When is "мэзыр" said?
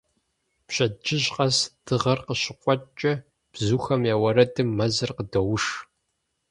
4.77-5.11